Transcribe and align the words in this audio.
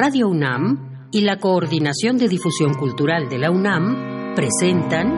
Radio 0.00 0.28
UNAM 0.28 1.08
y 1.10 1.22
la 1.22 1.38
Coordinación 1.40 2.18
de 2.18 2.28
Difusión 2.28 2.74
Cultural 2.74 3.28
de 3.28 3.36
la 3.36 3.50
UNAM 3.50 4.32
presentan 4.36 5.08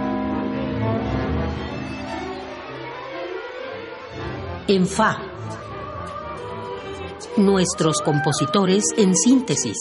En 4.67 4.87
Fa. 4.87 5.19
Nuestros 7.37 8.01
compositores 8.01 8.85
en 8.97 9.15
síntesis. 9.15 9.77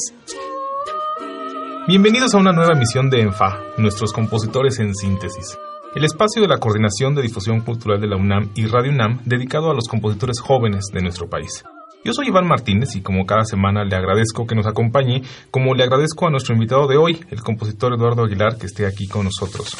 Bienvenidos 1.88 2.36
a 2.36 2.40
una 2.40 2.52
nueva 2.52 2.74
emisión 2.74 3.10
de 3.10 3.22
ENFA, 3.22 3.58
nuestros 3.78 4.12
compositores 4.12 4.80
en 4.80 4.94
síntesis. 4.94 5.58
El 5.96 6.04
espacio 6.04 6.42
de 6.42 6.50
la 6.50 6.58
Coordinación 6.58 7.16
de 7.16 7.22
Difusión 7.22 7.62
Cultural 7.62 8.02
de 8.02 8.08
la 8.08 8.18
UNAM 8.18 8.50
y 8.54 8.66
Radio 8.66 8.92
UNAM 8.92 9.22
dedicado 9.24 9.72
a 9.72 9.74
los 9.74 9.88
compositores 9.88 10.42
jóvenes 10.42 10.88
de 10.92 11.02
nuestro 11.02 11.30
país. 11.30 11.64
Yo 12.06 12.14
soy 12.14 12.28
Iván 12.28 12.48
Martínez 12.48 12.96
y 12.96 13.02
como 13.02 13.26
cada 13.26 13.44
semana 13.44 13.84
le 13.84 13.96
agradezco 13.96 14.48
que 14.48 14.56
nos 14.56 14.66
acompañe, 14.66 15.22
como 15.52 15.76
le 15.76 15.84
agradezco 15.84 16.28
a 16.28 16.32
nuestro 16.32 16.54
invitado 16.54 16.88
de 16.88 16.96
hoy, 16.96 17.26
el 17.30 17.42
compositor 17.42 17.94
Eduardo 17.94 18.24
Aguilar, 18.24 18.58
que 18.58 18.68
esté 18.68 18.86
aquí 18.86 19.08
con 19.08 19.26
nosotros. 19.26 19.76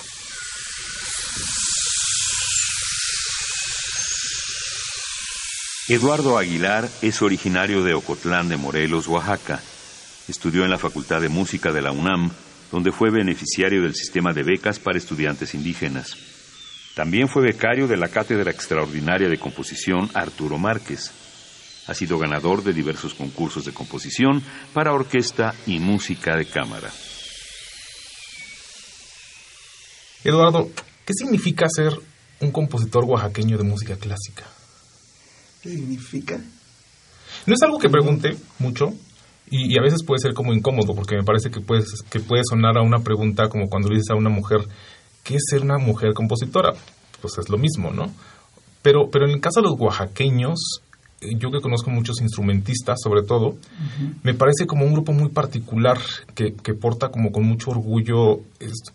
Eduardo 5.88 6.38
Aguilar 6.38 6.90
es 7.02 7.22
originario 7.22 7.84
de 7.84 7.94
Ocotlán 7.94 8.50
de 8.50 8.58
Morelos, 8.58 9.08
Oaxaca. 9.08 9.62
Estudió 10.28 10.66
en 10.66 10.70
la 10.70 10.78
Facultad 10.78 11.22
de 11.22 11.30
Música 11.30 11.72
de 11.72 11.82
la 11.82 11.94
UNAM, 11.94 12.30
donde 12.72 12.92
fue 12.92 13.10
beneficiario 13.12 13.82
del 13.82 13.96
sistema 13.96 14.34
de 14.34 14.44
becas 14.44 14.78
para 14.78 14.98
estudiantes 14.98 15.56
indígenas. 15.56 16.16
También 16.96 17.30
fue 17.30 17.44
becario 17.44 17.88
de 17.88 17.98
la 17.98 18.10
Cátedra 18.10 18.52
Extraordinaria 18.52 19.30
de 19.30 19.40
Composición 19.40 20.10
Arturo 20.14 20.58
Márquez. 20.58 21.12
Ha 21.90 21.96
sido 21.96 22.20
ganador 22.20 22.64
de 22.64 22.72
diversos 22.72 23.16
concursos 23.16 23.66
de 23.66 23.74
composición 23.74 24.44
para 24.76 24.94
orquesta 24.94 25.56
y 25.66 25.80
música 25.80 26.36
de 26.36 26.46
cámara. 26.46 26.92
Eduardo, 30.24 30.70
¿qué 31.04 31.14
significa 31.16 31.66
ser 31.68 32.00
un 32.42 32.52
compositor 32.52 33.06
oaxaqueño 33.06 33.58
de 33.58 33.64
música 33.64 33.96
clásica? 33.96 34.46
¿Qué 35.64 35.70
significa? 35.70 36.40
No 37.48 37.56
es 37.56 37.62
algo 37.64 37.80
que 37.80 37.90
pregunte 37.90 38.38
mucho 38.60 38.94
y, 39.50 39.76
a 39.80 39.82
veces 39.82 40.04
puede 40.06 40.20
ser 40.20 40.36
como 40.36 40.54
incómodo 40.54 40.94
porque 40.94 41.16
me 41.16 41.24
parece 41.24 41.50
que, 41.50 41.60
puede, 41.60 41.86
que 42.12 42.20
puede 42.20 42.44
sonar 42.48 42.78
a 42.78 42.84
una 42.84 43.00
pregunta 43.00 43.50
como 43.50 43.68
cuando 43.68 43.90
le 43.90 43.96
dices 43.96 44.12
a 44.12 44.16
una 44.16 44.30
mujer, 44.30 44.60
¿qué 45.24 45.38
es 45.38 45.42
ser 45.50 45.64
una 45.64 45.80
mujer 45.80 46.14
compositora? 46.14 46.72
Pues 47.20 47.40
es 47.40 47.50
lo 47.50 47.58
mismo, 47.58 47.90
¿no? 47.90 48.14
Pero, 48.84 49.10
pero 49.10 49.26
en 49.26 49.32
el 49.32 49.42
caso 49.42 49.62
de 49.62 49.70
los 49.70 49.80
oaxaqueños, 49.80 50.84
yo 51.22 51.52
que 51.52 51.60
conozco 51.60 51.90
muchos 51.90 52.22
instrumentistas, 52.22 53.00
sobre 53.04 53.24
todo, 53.24 53.58
me 54.24 54.34
parece 54.34 54.66
como 54.66 54.86
un 54.86 54.94
grupo 54.94 55.12
muy 55.12 55.30
particular 55.30 55.98
que, 56.34 56.54
que 56.54 56.74
porta 56.74 57.10
como 57.10 57.32
con 57.32 57.44
mucho 57.44 57.72
orgullo 57.72 58.42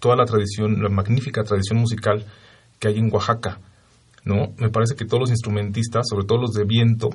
toda 0.01 0.17
la 0.17 0.25
tradición, 0.25 0.83
la 0.83 0.89
magnífica 0.89 1.45
tradición 1.45 1.79
musical 1.79 2.25
que 2.79 2.89
hay 2.89 2.99
en 2.99 3.13
Oaxaca, 3.13 3.59
¿no? 4.25 4.53
Me 4.59 4.71
parece 4.71 4.95
que 4.95 5.05
todos 5.05 5.21
los 5.21 5.31
instrumentistas, 5.31 6.07
sobre 6.09 6.27
todo 6.27 6.39
los 6.39 6.53
de 6.53 6.65
viento, 6.65 7.11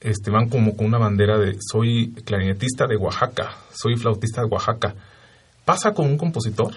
este, 0.00 0.30
van 0.32 0.48
como 0.48 0.76
con 0.76 0.86
una 0.86 0.98
bandera 0.98 1.38
de 1.38 1.56
soy 1.60 2.12
clarinetista 2.24 2.86
de 2.86 2.96
Oaxaca, 2.96 3.56
soy 3.72 3.96
flautista 3.96 4.42
de 4.42 4.48
Oaxaca. 4.48 4.94
¿Pasa 5.64 5.94
con 5.94 6.06
un 6.06 6.18
compositor? 6.18 6.72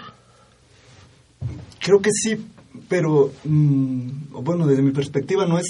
Creo 1.80 2.00
que 2.00 2.10
sí, 2.12 2.46
pero 2.88 3.32
mm, 3.44 4.42
bueno, 4.42 4.66
desde 4.66 4.82
mi 4.82 4.92
perspectiva 4.92 5.44
no 5.46 5.58
es 5.58 5.66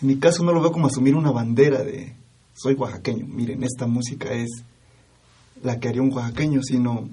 en 0.00 0.08
mi 0.08 0.18
caso 0.18 0.42
no 0.42 0.52
lo 0.52 0.60
veo 0.60 0.72
como 0.72 0.86
asumir 0.86 1.14
una 1.14 1.30
bandera 1.30 1.82
de 1.82 2.14
soy 2.54 2.74
oaxaqueño, 2.74 3.26
miren, 3.26 3.62
esta 3.62 3.86
música 3.86 4.32
es 4.32 4.48
la 5.62 5.78
que 5.78 5.88
haría 5.88 6.02
un 6.02 6.12
oaxaqueño, 6.12 6.62
sino 6.62 7.08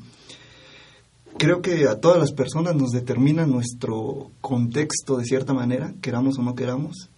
creo 1.38 1.62
que 1.62 1.88
a 1.88 2.00
todas 2.00 2.18
las 2.20 2.32
personas 2.32 2.76
nos 2.76 2.92
determina 2.92 3.46
nuestro 3.46 4.32
contexto 4.42 5.18
de 5.18 5.26
cierta 5.26 5.54
manera, 5.54 5.94
queramos 6.02 6.38
o 6.38 6.44
no 6.44 6.56
queramos, 6.56 7.10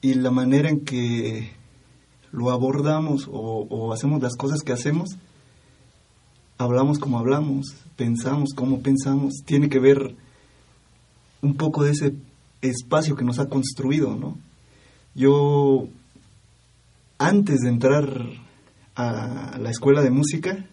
y 0.00 0.14
la 0.14 0.30
manera 0.30 0.68
en 0.68 0.84
que 0.84 1.52
lo 2.30 2.50
abordamos 2.50 3.28
o, 3.30 3.66
o 3.70 3.92
hacemos 3.92 4.22
las 4.22 4.36
cosas 4.36 4.60
que 4.60 4.72
hacemos, 4.72 5.16
hablamos 6.58 6.98
como 6.98 7.18
hablamos, 7.18 7.76
pensamos 7.96 8.50
como 8.54 8.80
pensamos, 8.80 9.42
tiene 9.44 9.68
que 9.68 9.78
ver 9.78 10.16
un 11.40 11.54
poco 11.54 11.84
de 11.84 11.92
ese 11.92 12.14
espacio 12.60 13.16
que 13.16 13.24
nos 13.24 13.38
ha 13.38 13.48
construido, 13.48 14.16
¿no? 14.16 14.36
Yo, 15.18 15.88
antes 17.18 17.58
de 17.58 17.70
entrar 17.70 18.08
a 18.94 19.58
la 19.60 19.68
escuela 19.68 20.00
de 20.00 20.10
música, 20.10 20.64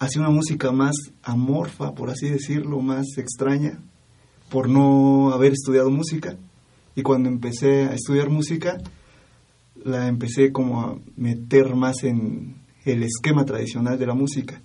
hacía 0.00 0.22
una 0.22 0.30
música 0.30 0.72
más 0.72 0.96
amorfa, 1.22 1.94
por 1.94 2.10
así 2.10 2.28
decirlo, 2.28 2.80
más 2.80 3.06
extraña, 3.16 3.78
por 4.50 4.68
no 4.68 5.30
haber 5.30 5.52
estudiado 5.52 5.88
música. 5.88 6.36
Y 6.96 7.02
cuando 7.02 7.28
empecé 7.28 7.84
a 7.84 7.94
estudiar 7.94 8.28
música, 8.28 8.76
la 9.84 10.08
empecé 10.08 10.50
como 10.50 10.80
a 10.80 10.98
meter 11.14 11.76
más 11.76 12.02
en 12.02 12.56
el 12.84 13.04
esquema 13.04 13.44
tradicional 13.44 13.96
de 13.96 14.06
la 14.06 14.14
música. 14.14 14.60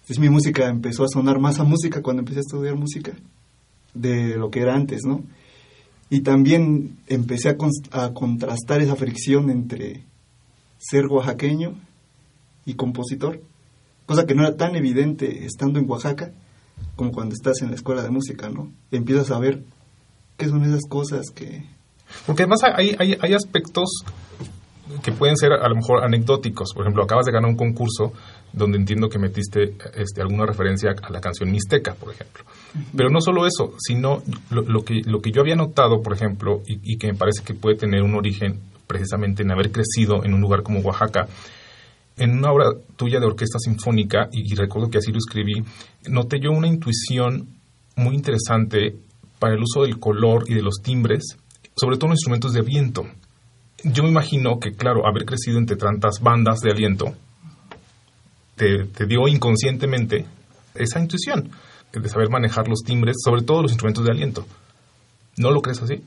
Entonces 0.00 0.18
mi 0.18 0.28
música 0.28 0.68
empezó 0.68 1.04
a 1.04 1.08
sonar 1.08 1.38
más 1.38 1.60
a 1.60 1.64
música 1.64 2.02
cuando 2.02 2.22
empecé 2.22 2.40
a 2.40 2.48
estudiar 2.48 2.74
música 2.74 3.12
de 3.94 4.36
lo 4.36 4.50
que 4.50 4.58
era 4.58 4.74
antes, 4.74 5.02
¿no? 5.04 5.22
Y 6.14 6.20
también 6.20 6.96
empecé 7.08 7.48
a, 7.48 7.56
contrastar 8.14 8.80
esa 8.80 8.94
fricción 8.94 9.50
entre 9.50 10.04
ser 10.78 11.06
oaxaqueño 11.06 11.74
y 12.64 12.74
compositor, 12.74 13.42
cosa 14.06 14.24
que 14.24 14.36
no 14.36 14.44
era 14.44 14.56
tan 14.56 14.76
evidente 14.76 15.44
estando 15.44 15.80
en 15.80 15.90
Oaxaca 15.90 16.30
como 16.94 17.10
cuando 17.10 17.34
estás 17.34 17.62
en 17.62 17.70
la 17.70 17.74
escuela 17.74 18.04
de 18.04 18.10
música, 18.10 18.48
¿no? 18.48 18.70
Empiezas 18.92 19.32
a 19.32 19.40
ver 19.40 19.64
qué 20.36 20.46
son 20.46 20.62
esas 20.62 20.82
cosas 20.88 21.30
que... 21.34 21.64
Porque 22.26 22.44
además 22.44 22.60
hay, 22.62 22.94
hay, 22.96 23.18
hay 23.20 23.34
aspectos 23.34 24.04
que 25.02 25.12
pueden 25.12 25.36
ser 25.36 25.52
a 25.52 25.68
lo 25.68 25.74
mejor 25.76 26.04
anecdóticos. 26.04 26.72
Por 26.74 26.82
ejemplo, 26.82 27.02
acabas 27.02 27.26
de 27.26 27.32
ganar 27.32 27.48
un 27.48 27.56
concurso 27.56 28.12
donde 28.52 28.78
entiendo 28.78 29.08
que 29.08 29.18
metiste 29.18 29.76
este, 29.94 30.22
alguna 30.22 30.46
referencia 30.46 30.94
a 31.02 31.10
la 31.10 31.20
canción 31.20 31.50
Mixteca, 31.50 31.94
por 31.94 32.12
ejemplo. 32.12 32.44
Pero 32.96 33.10
no 33.10 33.20
solo 33.20 33.46
eso, 33.46 33.74
sino 33.78 34.22
lo, 34.50 34.84
que, 34.84 35.02
lo 35.04 35.20
que 35.20 35.32
yo 35.32 35.40
había 35.40 35.56
notado, 35.56 36.02
por 36.02 36.12
ejemplo, 36.12 36.62
y, 36.66 36.96
que 36.98 37.08
me 37.08 37.14
parece 37.14 37.42
que 37.44 37.54
puede 37.54 37.76
tener 37.76 38.02
un 38.02 38.14
origen 38.14 38.60
precisamente 38.86 39.42
en 39.42 39.50
haber 39.50 39.72
crecido 39.72 40.24
en 40.24 40.34
un 40.34 40.40
lugar 40.40 40.62
como 40.62 40.80
Oaxaca, 40.80 41.26
en 42.16 42.30
una 42.38 42.52
obra 42.52 42.66
tuya 42.96 43.18
de 43.18 43.26
orquesta 43.26 43.58
sinfónica, 43.58 44.28
y, 44.32 44.54
recuerdo 44.54 44.90
que 44.90 44.98
así 44.98 45.10
lo 45.10 45.18
escribí, 45.18 45.64
noté 46.08 46.38
yo 46.40 46.52
una 46.52 46.68
intuición 46.68 47.48
muy 47.96 48.14
interesante 48.14 48.96
para 49.38 49.54
el 49.54 49.62
uso 49.62 49.82
del 49.82 49.98
color 49.98 50.44
y 50.46 50.54
de 50.54 50.62
los 50.62 50.76
timbres, 50.82 51.36
sobre 51.76 51.96
todo 51.96 52.08
en 52.08 52.12
instrumentos 52.12 52.52
de 52.52 52.62
viento. 52.62 53.04
Yo 53.84 54.02
me 54.02 54.08
imagino 54.08 54.58
que, 54.58 54.72
claro, 54.72 55.06
haber 55.06 55.24
crecido 55.24 55.58
entre 55.58 55.76
tantas 55.76 56.20
bandas 56.20 56.60
de 56.60 56.70
aliento, 56.70 57.14
te, 58.56 58.84
te 58.84 59.06
dio 59.06 59.28
inconscientemente 59.28 60.24
esa 60.74 61.00
intuición 61.00 61.50
de 62.00 62.08
saber 62.08 62.30
manejar 62.30 62.68
los 62.68 62.80
timbres, 62.80 63.16
sobre 63.24 63.42
todo 63.42 63.62
los 63.62 63.72
instrumentos 63.72 64.04
de 64.04 64.10
aliento. 64.10 64.46
¿No 65.36 65.50
lo 65.50 65.60
crees 65.60 65.82
así? 65.82 66.02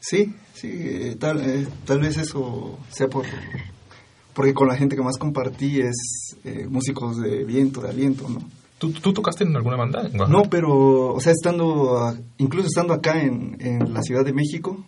Sí, 0.00 0.34
sí, 0.54 1.16
tal, 1.18 1.40
eh, 1.40 1.66
tal 1.84 2.00
vez 2.00 2.16
eso 2.18 2.78
sea 2.90 3.08
por 3.08 3.24
porque 4.34 4.54
con 4.54 4.66
la 4.66 4.76
gente 4.76 4.96
que 4.96 5.02
más 5.02 5.18
compartí 5.18 5.80
es 5.80 6.36
eh, 6.44 6.66
músicos 6.68 7.18
de 7.18 7.44
viento, 7.44 7.82
de 7.82 7.90
aliento, 7.90 8.28
¿no? 8.28 8.42
¿Tú, 8.78 8.90
¿Tú, 8.90 9.12
tocaste 9.12 9.44
en 9.44 9.54
alguna 9.54 9.76
banda? 9.76 10.08
no, 10.12 10.42
pero, 10.50 11.14
o 11.14 11.20
sea, 11.20 11.32
estando, 11.32 12.16
incluso 12.38 12.66
estando 12.66 12.94
acá 12.94 13.22
en, 13.22 13.56
en 13.60 13.94
la 13.94 14.02
Ciudad 14.02 14.24
de 14.24 14.32
México, 14.32 14.84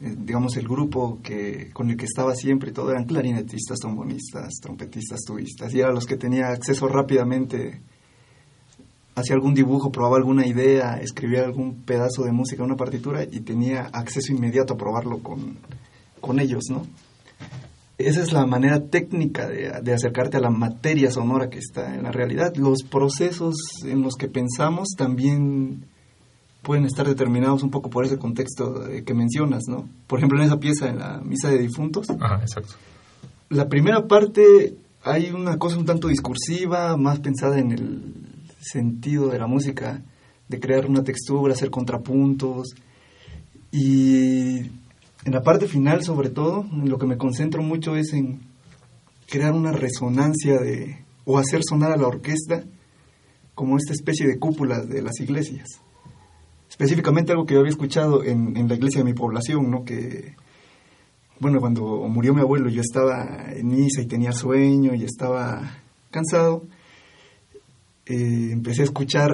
digamos, 0.00 0.56
el 0.56 0.68
grupo 0.68 1.20
que 1.22 1.70
con 1.72 1.90
el 1.90 1.96
que 1.96 2.04
estaba 2.04 2.34
siempre 2.34 2.72
todo 2.72 2.90
eran 2.90 3.04
clarinetistas, 3.04 3.78
trombonistas, 3.78 4.54
trompetistas, 4.60 5.20
tubistas, 5.22 5.74
y 5.74 5.80
eran 5.80 5.94
los 5.94 6.06
que 6.06 6.16
tenía 6.16 6.48
acceso 6.48 6.88
rápidamente 6.88 7.80
hacía 9.16 9.34
algún 9.34 9.54
dibujo, 9.54 9.90
probaba 9.90 10.18
alguna 10.18 10.46
idea, 10.46 11.00
escribía 11.00 11.44
algún 11.44 11.82
pedazo 11.82 12.24
de 12.24 12.32
música, 12.32 12.62
una 12.62 12.76
partitura 12.76 13.24
y 13.24 13.40
tenía 13.40 13.86
acceso 13.92 14.32
inmediato 14.32 14.74
a 14.74 14.76
probarlo 14.76 15.18
con, 15.20 15.56
con 16.20 16.38
ellos, 16.38 16.64
¿no? 16.70 16.86
Esa 17.98 18.22
es 18.22 18.30
la 18.34 18.44
manera 18.44 18.78
técnica 18.88 19.48
de, 19.48 19.80
de, 19.82 19.94
acercarte 19.94 20.36
a 20.36 20.40
la 20.40 20.50
materia 20.50 21.10
sonora 21.10 21.48
que 21.48 21.58
está 21.58 21.94
en 21.94 22.02
la 22.02 22.12
realidad. 22.12 22.54
Los 22.56 22.82
procesos 22.82 23.56
en 23.86 24.02
los 24.02 24.16
que 24.16 24.28
pensamos 24.28 24.88
también 24.98 25.86
pueden 26.66 26.84
estar 26.84 27.06
determinados 27.06 27.62
un 27.62 27.70
poco 27.70 27.90
por 27.90 28.04
ese 28.04 28.18
contexto 28.18 28.82
que 29.06 29.14
mencionas, 29.14 29.68
¿no? 29.68 29.88
Por 30.08 30.18
ejemplo, 30.18 30.36
en 30.40 30.46
esa 30.46 30.58
pieza, 30.58 30.88
en 30.88 30.98
la 30.98 31.20
Misa 31.24 31.48
de 31.48 31.58
Difuntos. 31.58 32.10
Ajá, 32.10 32.40
exacto. 32.40 32.74
La 33.50 33.68
primera 33.68 34.08
parte 34.08 34.74
hay 35.04 35.30
una 35.30 35.58
cosa 35.58 35.78
un 35.78 35.84
tanto 35.86 36.08
discursiva, 36.08 36.96
más 36.96 37.20
pensada 37.20 37.60
en 37.60 37.70
el 37.70 38.14
sentido 38.58 39.28
de 39.28 39.38
la 39.38 39.46
música, 39.46 40.02
de 40.48 40.58
crear 40.58 40.86
una 40.86 41.04
textura, 41.04 41.54
hacer 41.54 41.70
contrapuntos. 41.70 42.74
Y 43.70 44.58
en 44.58 45.32
la 45.32 45.44
parte 45.44 45.68
final, 45.68 46.02
sobre 46.02 46.30
todo, 46.30 46.66
en 46.72 46.88
lo 46.88 46.98
que 46.98 47.06
me 47.06 47.16
concentro 47.16 47.62
mucho 47.62 47.94
es 47.94 48.12
en 48.12 48.40
crear 49.28 49.52
una 49.52 49.70
resonancia 49.70 50.58
de, 50.58 51.04
o 51.24 51.38
hacer 51.38 51.60
sonar 51.62 51.92
a 51.92 51.96
la 51.96 52.08
orquesta 52.08 52.64
como 53.54 53.76
esta 53.76 53.92
especie 53.92 54.26
de 54.26 54.40
cúpulas 54.40 54.88
de 54.88 55.00
las 55.00 55.20
iglesias. 55.20 55.85
Específicamente 56.78 57.32
algo 57.32 57.46
que 57.46 57.54
yo 57.54 57.60
había 57.60 57.70
escuchado 57.70 58.22
en, 58.22 58.54
en 58.54 58.68
la 58.68 58.74
iglesia 58.74 58.98
de 58.98 59.06
mi 59.06 59.14
población, 59.14 59.70
¿no? 59.70 59.82
Que, 59.82 60.34
bueno, 61.40 61.58
cuando 61.58 61.82
murió 62.06 62.34
mi 62.34 62.42
abuelo 62.42 62.68
yo 62.68 62.82
estaba 62.82 63.46
en 63.50 63.68
misa 63.68 64.02
y 64.02 64.06
tenía 64.06 64.32
sueño 64.32 64.94
y 64.94 65.04
estaba 65.04 65.78
cansado. 66.10 66.64
Eh, 68.04 68.50
empecé 68.52 68.82
a 68.82 68.84
escuchar 68.84 69.32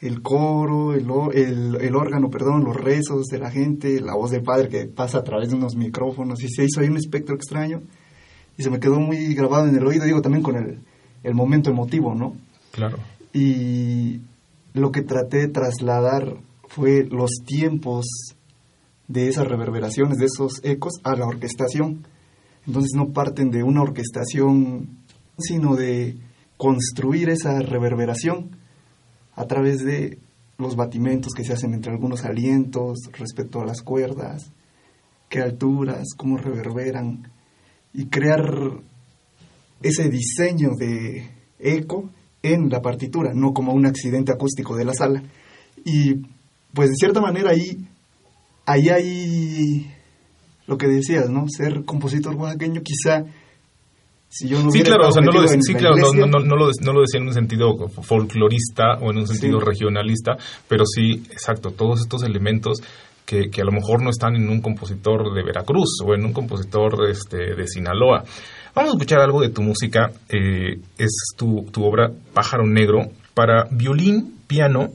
el 0.00 0.22
coro, 0.22 0.94
el, 0.94 1.06
el, 1.34 1.76
el, 1.80 1.96
órgano, 1.96 2.30
perdón, 2.30 2.62
los 2.62 2.76
rezos 2.76 3.26
de 3.26 3.38
la 3.38 3.50
gente, 3.50 4.00
la 4.00 4.14
voz 4.14 4.30
del 4.30 4.42
padre 4.42 4.68
que 4.68 4.86
pasa 4.86 5.18
a 5.18 5.24
través 5.24 5.50
de 5.50 5.56
unos 5.56 5.74
micrófonos 5.74 6.40
y 6.42 6.48
se 6.48 6.64
hizo 6.64 6.80
ahí 6.80 6.88
un 6.88 6.96
espectro 6.96 7.34
extraño 7.34 7.82
y 8.56 8.62
se 8.62 8.70
me 8.70 8.78
quedó 8.78 9.00
muy 9.00 9.34
grabado 9.34 9.66
en 9.66 9.76
el 9.76 9.84
oído, 9.84 10.04
digo 10.04 10.22
también 10.22 10.44
con 10.44 10.54
el, 10.54 10.78
el 11.24 11.34
momento 11.34 11.70
emotivo, 11.70 12.14
¿no? 12.14 12.36
Claro. 12.70 12.98
Y 13.32 14.20
lo 14.72 14.92
que 14.92 15.02
traté 15.02 15.38
de 15.38 15.48
trasladar 15.48 16.36
fue 16.70 17.04
los 17.04 17.30
tiempos 17.44 18.06
de 19.08 19.28
esas 19.28 19.48
reverberaciones, 19.48 20.18
de 20.18 20.26
esos 20.26 20.60
ecos, 20.62 21.00
a 21.02 21.16
la 21.16 21.26
orquestación. 21.26 22.06
Entonces 22.64 22.92
no 22.94 23.12
parten 23.12 23.50
de 23.50 23.64
una 23.64 23.82
orquestación, 23.82 24.98
sino 25.36 25.74
de 25.74 26.16
construir 26.56 27.28
esa 27.28 27.58
reverberación 27.58 28.56
a 29.34 29.46
través 29.46 29.84
de 29.84 30.18
los 30.58 30.76
batimentos 30.76 31.32
que 31.32 31.42
se 31.42 31.54
hacen 31.54 31.74
entre 31.74 31.90
algunos 31.90 32.24
alientos 32.24 32.98
respecto 33.18 33.60
a 33.60 33.66
las 33.66 33.82
cuerdas, 33.82 34.52
qué 35.28 35.40
alturas, 35.40 36.08
cómo 36.16 36.36
reverberan, 36.36 37.32
y 37.92 38.06
crear 38.06 38.44
ese 39.82 40.08
diseño 40.08 40.76
de 40.78 41.30
eco 41.58 42.10
en 42.42 42.68
la 42.68 42.80
partitura, 42.80 43.32
no 43.34 43.52
como 43.52 43.72
un 43.72 43.86
accidente 43.86 44.30
acústico 44.30 44.76
de 44.76 44.84
la 44.84 44.94
sala. 44.94 45.22
Y 45.84 46.22
pues 46.74 46.90
de 46.90 46.96
cierta 46.96 47.20
manera 47.20 47.50
ahí, 47.50 47.78
ahí 48.66 48.88
hay 48.88 49.94
lo 50.66 50.78
que 50.78 50.86
decías, 50.86 51.28
¿no? 51.28 51.46
Ser 51.48 51.84
compositor 51.84 52.34
oaxaqueño 52.36 52.82
quizá 52.82 53.24
si 54.32 54.48
yo 54.48 54.62
no 54.62 54.70
sí, 54.70 54.82
claro, 54.82 55.08
o 55.08 55.12
sea, 55.12 55.22
no 55.22 55.32
lo, 55.32 55.48
sí, 55.48 55.74
claro 55.74 55.96
no, 55.96 56.12
no, 56.12 56.38
no, 56.38 56.56
lo, 56.56 56.70
no, 56.80 56.92
lo, 56.92 57.00
decía 57.00 57.20
en 57.20 57.26
un 57.26 57.34
sentido 57.34 57.76
folclorista 57.88 58.94
o 59.00 59.10
en 59.10 59.18
un 59.18 59.26
sentido 59.26 59.58
regionalista, 59.58 60.36
pero 60.68 60.84
sí, 60.86 61.24
exacto, 61.32 61.72
todos 61.72 62.00
estos 62.00 62.22
elementos 62.22 62.78
que, 63.26 63.50
que, 63.50 63.60
a 63.60 63.64
lo 63.64 63.72
mejor 63.72 64.00
no 64.04 64.10
están 64.10 64.36
en 64.36 64.48
un 64.48 64.60
compositor 64.60 65.34
de 65.34 65.42
Veracruz 65.42 66.00
o 66.06 66.14
en 66.14 66.24
un 66.24 66.32
compositor 66.32 67.10
este, 67.10 67.56
de 67.56 67.66
Sinaloa. 67.66 68.22
Vamos 68.72 68.92
a 68.92 68.94
escuchar 68.94 69.18
algo 69.18 69.40
de 69.40 69.48
tu 69.48 69.62
música, 69.62 70.12
eh, 70.28 70.78
es 70.96 71.34
tu, 71.36 71.66
tu 71.72 71.84
obra 71.84 72.12
Pájaro 72.32 72.64
Negro 72.68 73.10
para 73.34 73.64
violín, 73.68 74.36
piano 74.46 74.90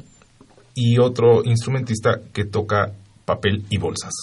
y 0.75 0.99
otro 0.99 1.43
instrumentista 1.43 2.19
que 2.31 2.45
toca 2.45 2.91
papel 3.23 3.65
y 3.69 3.77
bolsas. 3.77 4.13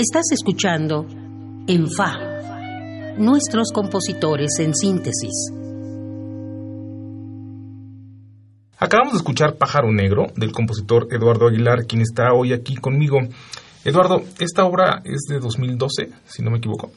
Estás 0.00 0.32
escuchando 0.32 1.04
En 1.68 1.86
Fa, 1.90 2.16
nuestros 3.18 3.70
compositores 3.70 4.58
en 4.58 4.74
síntesis. 4.74 5.52
Acabamos 8.78 9.12
de 9.12 9.18
escuchar 9.18 9.58
Pájaro 9.58 9.92
Negro 9.92 10.28
del 10.36 10.52
compositor 10.52 11.06
Eduardo 11.10 11.48
Aguilar, 11.48 11.84
quien 11.86 12.00
está 12.00 12.32
hoy 12.32 12.54
aquí 12.54 12.76
conmigo. 12.76 13.18
Eduardo, 13.84 14.22
esta 14.38 14.64
obra 14.64 15.02
es 15.04 15.26
de 15.28 15.38
2012, 15.38 16.08
si 16.24 16.42
no 16.42 16.50
me 16.50 16.56
equivoco. 16.56 16.90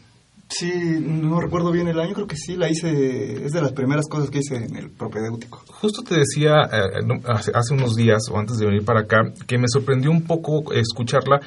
Sí, 0.48 0.72
no 1.02 1.42
recuerdo 1.42 1.72
bien 1.72 1.88
el 1.88 2.00
año, 2.00 2.14
creo 2.14 2.28
que 2.28 2.38
sí, 2.38 2.56
la 2.56 2.70
hice, 2.70 3.46
es 3.46 3.52
de 3.52 3.62
las 3.62 3.72
primeras 3.72 4.08
cosas 4.08 4.30
que 4.30 4.40
hice 4.40 4.56
en 4.56 4.76
el 4.76 4.92
propedéutico. 4.92 5.62
Justo 5.68 6.04
te 6.04 6.16
decía 6.16 6.62
eh, 6.72 7.52
hace, 7.54 7.74
unos 7.74 7.96
días 7.96 8.22
o 8.32 8.38
antes 8.38 8.58
de 8.58 8.66
venir 8.68 8.86
para 8.86 9.02
acá 9.02 9.34
que 9.48 9.58
me 9.58 9.68
sorprendió 9.68 10.12
un 10.12 10.24
poco 10.24 10.72
escucharla 10.72 11.42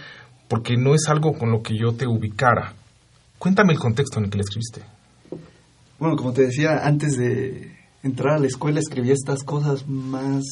porque 0.48 0.76
no 0.76 0.94
es 0.94 1.08
algo 1.08 1.32
con 1.32 1.50
lo 1.50 1.62
que 1.62 1.76
yo 1.76 1.92
te 1.92 2.06
ubicara. 2.06 2.74
Cuéntame 3.38 3.72
el 3.72 3.78
contexto 3.78 4.18
en 4.18 4.24
el 4.24 4.30
que 4.30 4.38
la 4.38 4.44
escribiste. 4.44 4.82
Bueno, 5.98 6.16
como 6.16 6.32
te 6.32 6.42
decía, 6.42 6.86
antes 6.86 7.16
de 7.16 7.76
entrar 8.02 8.36
a 8.36 8.38
la 8.38 8.46
escuela 8.46 8.80
escribía 8.80 9.12
estas 9.12 9.42
cosas 9.42 9.86
más 9.88 10.44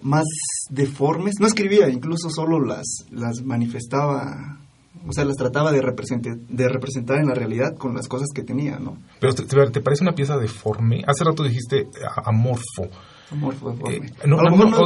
más 0.00 0.26
deformes. 0.68 1.34
No 1.40 1.46
escribía, 1.46 1.88
incluso 1.88 2.28
solo 2.28 2.60
las, 2.60 3.06
las 3.10 3.42
manifestaba 3.42 4.58
o 5.06 5.12
sea, 5.12 5.24
las 5.24 5.36
trataba 5.36 5.72
de, 5.72 5.82
representar, 5.82 6.36
de 6.36 6.68
representar 6.68 7.18
en 7.18 7.28
la 7.28 7.34
realidad 7.34 7.76
con 7.76 7.94
las 7.94 8.08
cosas 8.08 8.28
que 8.34 8.42
tenía, 8.42 8.78
¿no? 8.78 8.96
Pero 9.20 9.34
te, 9.34 9.80
parece 9.80 10.02
una 10.02 10.14
pieza 10.14 10.36
deforme. 10.38 11.02
Hace 11.06 11.24
rato 11.24 11.42
dijiste 11.42 11.88
amorfo. 12.24 12.88
Amorfo, 13.30 13.72
deforme. 13.72 14.06
Eh, 14.06 14.12
no, 14.26 14.38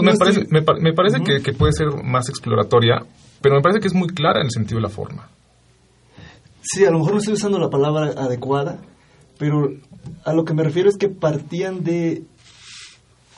me, 0.03 0.17
parece, 0.17 0.47
me, 0.51 0.63
parece 0.93 1.21
que, 1.43 1.53
puede 1.53 1.73
ser 1.73 1.89
más 2.03 2.29
exploratoria, 2.29 3.05
pero 3.41 3.57
me 3.57 3.63
parece 3.63 3.81
que 3.81 3.89
es 3.89 3.95
muy 3.95 4.09
clara 4.09 4.41
en 4.41 4.47
el 4.47 4.53
sentido 4.53 4.79
de 4.79 4.83
la 4.83 4.89
forma. 4.89 5.29
Sí, 6.63 6.85
a 6.85 6.91
lo 6.91 6.99
mejor 6.99 7.13
no 7.13 7.19
estoy 7.19 7.35
usando 7.35 7.59
la 7.59 7.71
palabra 7.71 8.09
adecuada, 8.17 8.81
pero 9.39 9.71
a 10.25 10.33
lo 10.33 10.45
que 10.45 10.55
me 10.55 10.65
refiero 10.65 10.89
es 10.89 10.97
que 10.97 11.09
partían 11.09 11.85
de 11.85 12.25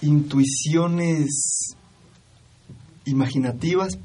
intuiciones 0.01 1.77
imaginativas, 3.05 3.99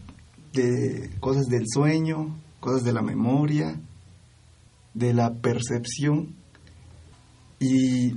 de 0.54 1.10
cosas 1.20 1.46
del 1.48 1.64
sueño, 1.68 2.36
cosas 2.60 2.84
de 2.84 2.94
la 2.94 3.02
memoria, 3.02 3.80
de 4.94 5.14
la 5.14 5.34
percepción 5.34 6.36
y 7.60 8.14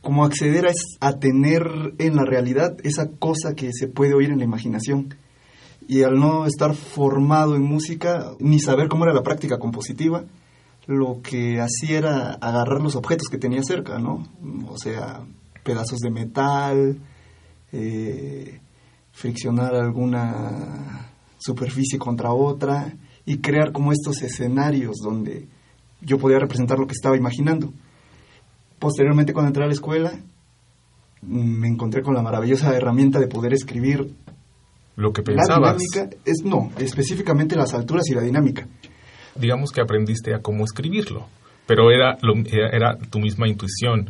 como 0.00 0.24
acceder 0.24 0.66
a, 0.66 0.72
a, 1.00 1.18
tener 1.18 1.94
en 1.98 2.16
la 2.16 2.24
realidad 2.24 2.76
esa 2.82 3.08
cosa 3.08 3.54
que 3.54 3.70
se 3.72 3.86
puede 3.88 4.14
oír 4.14 4.30
en 4.30 4.38
la 4.38 4.44
imaginación. 4.44 5.14
Y 5.88 6.02
al 6.02 6.18
no 6.18 6.46
estar 6.46 6.74
formado 6.74 7.56
en 7.56 7.62
música, 7.62 8.32
ni 8.38 8.60
saber 8.60 8.88
cómo 8.88 9.04
era 9.04 9.14
la 9.14 9.22
práctica 9.22 9.58
compositiva, 9.58 10.24
lo 10.86 11.20
que 11.22 11.60
hacía 11.60 11.98
era 11.98 12.32
agarrar 12.34 12.80
los 12.80 12.96
objetos 12.96 13.28
que 13.28 13.38
tenía 13.38 13.62
cerca, 13.62 13.98
¿no? 13.98 14.22
O 14.68 14.78
sea, 14.78 15.20
pedazos 15.62 16.00
de 16.00 16.10
metal, 16.10 16.98
eh, 17.72 18.60
friccionar 19.12 19.74
alguna 19.74 21.12
superficie 21.38 21.98
contra 21.98 22.32
otra 22.32 22.94
y 23.24 23.38
crear 23.38 23.72
como 23.72 23.92
estos 23.92 24.22
escenarios 24.22 24.96
donde 25.02 25.48
yo 26.00 26.18
podía 26.18 26.38
representar 26.38 26.78
lo 26.78 26.86
que 26.86 26.94
estaba 26.94 27.16
imaginando. 27.16 27.72
Posteriormente, 28.78 29.32
cuando 29.32 29.48
entré 29.48 29.64
a 29.64 29.68
la 29.68 29.72
escuela, 29.72 30.12
me 31.22 31.68
encontré 31.68 32.02
con 32.02 32.14
la 32.14 32.22
maravillosa 32.22 32.74
herramienta 32.76 33.20
de 33.20 33.28
poder 33.28 33.52
escribir 33.52 34.12
lo 34.96 35.12
que 35.12 35.22
pensabas. 35.22 35.76
La 35.76 36.02
dinámica 36.02 36.16
es 36.24 36.42
no, 36.44 36.70
específicamente 36.78 37.56
las 37.56 37.74
alturas 37.74 38.08
y 38.08 38.14
la 38.14 38.22
dinámica. 38.22 38.66
Digamos 39.34 39.70
que 39.70 39.80
aprendiste 39.80 40.34
a 40.34 40.40
cómo 40.40 40.64
escribirlo, 40.64 41.26
pero 41.66 41.90
era 41.90 42.18
lo, 42.22 42.34
era, 42.44 42.98
tu 42.98 43.18
misma 43.18 43.48
intuición. 43.48 44.08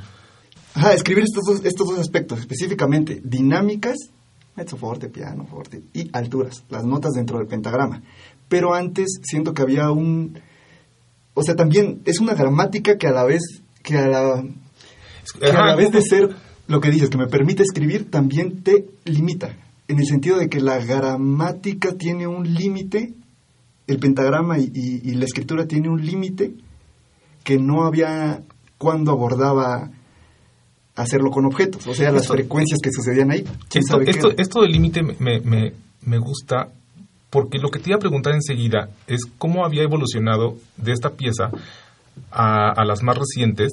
Ajá, 0.74 0.94
escribir 0.94 1.24
estos 1.24 1.44
dos, 1.46 1.64
estos 1.64 1.86
dos 1.86 1.98
aspectos, 1.98 2.40
específicamente 2.40 3.20
dinámicas, 3.22 3.96
mezzo 4.56 4.76
forte, 4.76 5.08
piano 5.08 5.46
forte 5.46 5.82
y 5.92 6.10
alturas, 6.12 6.64
las 6.70 6.84
notas 6.84 7.12
dentro 7.12 7.38
del 7.38 7.46
pentagrama 7.46 8.02
pero 8.52 8.74
antes 8.74 9.18
siento 9.22 9.54
que 9.54 9.62
había 9.62 9.90
un... 9.90 10.38
O 11.32 11.42
sea, 11.42 11.56
también 11.56 12.02
es 12.04 12.20
una 12.20 12.34
gramática 12.34 12.98
que 12.98 13.06
a 13.06 13.10
la 13.10 13.24
vez, 13.24 13.40
que 13.82 13.96
a 13.96 14.06
la, 14.06 14.44
a 15.40 15.66
la 15.66 15.74
vez 15.74 15.90
de 15.90 16.02
ser 16.02 16.28
lo 16.66 16.78
que 16.82 16.90
dices, 16.90 17.08
que 17.08 17.16
me 17.16 17.28
permite 17.28 17.62
escribir, 17.62 18.10
también 18.10 18.62
te 18.62 18.84
limita, 19.06 19.56
en 19.92 19.98
el 19.98 20.06
sentido 20.06 20.38
de 20.38 20.48
que 20.48 20.60
la 20.60 20.78
gramática 20.78 21.92
tiene 21.92 22.26
un 22.26 22.52
límite, 22.54 23.14
el 23.86 23.98
pentagrama 23.98 24.58
y, 24.58 25.14
la 25.14 25.24
escritura 25.24 25.66
tiene 25.66 25.88
un 25.88 26.04
límite 26.04 26.54
que 27.44 27.58
no 27.58 27.84
había 27.84 28.42
cuando 28.78 29.12
abordaba 29.12 29.90
hacerlo 30.94 31.30
con 31.30 31.44
objetos, 31.46 31.86
o 31.86 31.94
sea, 31.94 32.10
las 32.10 32.28
frecuencias 32.28 32.80
que 32.82 32.90
sucedían 32.90 33.30
ahí. 33.30 33.44
Esto, 33.72 34.00
esto, 34.00 34.30
esto, 34.36 34.62
del 34.62 34.72
límite 34.72 35.02
me, 35.02 35.40
me, 35.40 35.72
me 36.02 36.18
gusta 36.18 36.68
porque 37.30 37.58
lo 37.58 37.70
que 37.70 37.78
te 37.78 37.90
iba 37.90 37.96
a 37.96 38.00
preguntar 38.00 38.34
enseguida 38.34 38.90
es 39.06 39.22
cómo 39.38 39.64
había 39.64 39.82
evolucionado 39.82 40.56
de 40.76 40.92
esta 40.92 41.10
pieza 41.10 41.50
a, 42.30 42.84
las 42.84 43.02
más 43.02 43.16
recientes, 43.16 43.70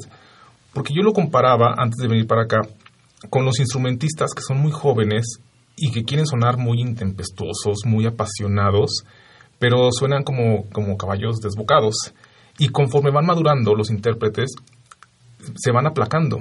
porque 0.73 0.93
yo 0.95 1.01
lo 1.01 1.11
comparaba 1.11 1.75
antes 1.77 1.97
de 1.97 2.07
venir 2.07 2.25
para 2.25 2.43
acá 2.43 2.61
con 3.29 3.43
los 3.43 3.59
instrumentistas 3.59 4.33
que 4.33 4.41
son 4.41 4.61
muy 4.61 4.71
jóvenes 4.71 5.41
y 5.79 5.91
que 5.91 6.03
quieren 6.03 6.25
sonar 6.25 6.57
muy 6.57 6.81
intempestuosos, 6.81 7.79
muy 7.85 8.05
apasionados, 8.05 9.03
pero 9.57 9.91
suenan 9.91 10.23
como, 10.23 10.69
como 10.71 10.97
caballos 10.97 11.39
desbocados. 11.39 12.13
Y 12.57 12.69
conforme 12.69 13.11
van 13.11 13.25
madurando 13.25 13.73
los 13.75 13.89
intérpretes, 13.89 14.51
se 15.55 15.71
van 15.71 15.87
aplacando. 15.87 16.39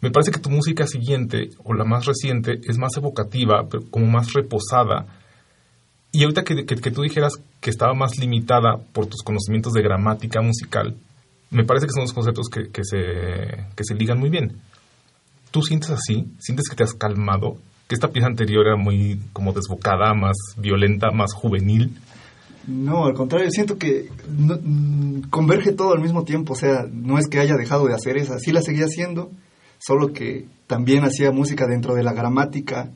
Me 0.00 0.10
parece 0.10 0.30
que 0.30 0.40
tu 0.40 0.50
música 0.50 0.86
siguiente, 0.86 1.50
o 1.62 1.74
la 1.74 1.84
más 1.84 2.06
reciente, 2.06 2.60
es 2.64 2.78
más 2.78 2.96
evocativa, 2.96 3.66
como 3.90 4.06
más 4.06 4.32
reposada, 4.32 5.06
y 6.14 6.22
ahorita 6.22 6.44
que, 6.44 6.64
que, 6.64 6.90
tú 6.92 7.02
dijeras 7.02 7.32
que 7.60 7.70
estaba 7.70 7.92
más 7.92 8.18
limitada 8.20 8.76
por 8.92 9.06
tus 9.06 9.20
conocimientos 9.22 9.72
de 9.72 9.82
gramática 9.82 10.40
musical, 10.40 10.94
me 11.50 11.64
parece 11.64 11.86
que 11.86 11.92
son 11.92 12.04
dos 12.04 12.12
conceptos 12.12 12.46
que, 12.48 12.70
que, 12.70 12.84
se, 12.84 13.66
que 13.74 13.82
se 13.82 13.96
ligan 13.96 14.20
muy 14.20 14.30
bien. 14.30 14.60
¿Tú 15.50 15.60
sientes 15.62 15.90
así? 15.90 16.32
¿Sientes 16.38 16.68
que 16.68 16.76
te 16.76 16.84
has 16.84 16.94
calmado? 16.94 17.56
¿Que 17.94 17.96
esta 17.96 18.08
pieza 18.08 18.26
anterior 18.26 18.66
era 18.66 18.76
muy 18.76 19.20
como 19.32 19.52
desbocada, 19.52 20.14
más 20.14 20.36
violenta, 20.56 21.12
más 21.12 21.32
juvenil? 21.32 21.96
No, 22.66 23.04
al 23.04 23.14
contrario, 23.14 23.48
siento 23.52 23.78
que 23.78 24.08
mm, 24.28 25.28
converge 25.30 25.70
todo 25.74 25.92
al 25.92 26.00
mismo 26.00 26.24
tiempo. 26.24 26.54
O 26.54 26.56
sea, 26.56 26.86
no 26.90 27.18
es 27.18 27.28
que 27.28 27.38
haya 27.38 27.54
dejado 27.54 27.86
de 27.86 27.94
hacer 27.94 28.16
esa, 28.16 28.40
sí 28.40 28.50
la 28.50 28.62
seguía 28.62 28.86
haciendo, 28.86 29.30
solo 29.78 30.12
que 30.12 30.48
también 30.66 31.04
hacía 31.04 31.30
música 31.30 31.68
dentro 31.68 31.94
de 31.94 32.02
la 32.02 32.12
gramática 32.12 32.90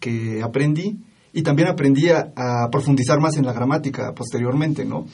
que 0.00 0.42
aprendí 0.42 0.98
y 1.32 1.42
también 1.42 1.68
aprendí 1.68 2.08
a, 2.08 2.32
profundizar 2.72 3.20
más 3.20 3.36
en 3.36 3.46
la 3.46 3.52
gramática 3.52 4.14
posteriormente, 4.16 4.84
¿no? 4.84 5.06